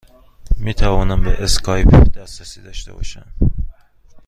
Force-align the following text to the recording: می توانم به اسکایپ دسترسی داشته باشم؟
می 0.57 0.73
توانم 0.73 1.23
به 1.23 1.43
اسکایپ 1.43 2.11
دسترسی 2.17 2.61
داشته 2.61 2.93
باشم؟ 2.93 3.31